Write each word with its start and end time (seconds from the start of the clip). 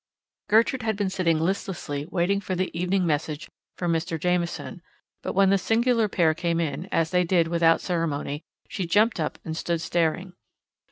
Gertrude 0.49 0.81
had 0.81 0.97
been 0.97 1.11
sitting 1.11 1.37
listlessly 1.39 2.07
waiting 2.09 2.41
for 2.41 2.55
the 2.55 2.75
evening 2.75 3.05
message 3.05 3.47
from 3.77 3.93
Mr. 3.93 4.19
Jamieson, 4.19 4.81
but 5.21 5.33
when 5.33 5.51
the 5.51 5.59
singular 5.59 6.07
pair 6.07 6.33
came 6.33 6.59
in, 6.59 6.87
as 6.87 7.11
they 7.11 7.23
did, 7.23 7.47
without 7.49 7.81
ceremony, 7.81 8.41
she 8.67 8.87
jumped 8.87 9.19
up 9.19 9.37
and 9.45 9.55
stood 9.55 9.79
staring. 9.79 10.33